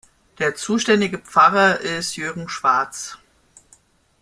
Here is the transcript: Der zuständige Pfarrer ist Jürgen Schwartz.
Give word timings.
Der 0.39 0.55
zuständige 0.55 1.19
Pfarrer 1.19 1.79
ist 1.81 2.15
Jürgen 2.17 2.49
Schwartz. 2.49 3.19